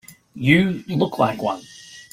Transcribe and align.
You 0.33 0.83
look 0.87 1.19
like 1.19 1.43
one. 1.43 1.61